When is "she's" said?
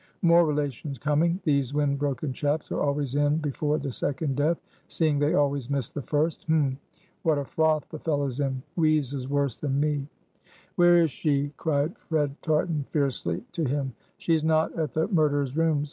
14.17-14.43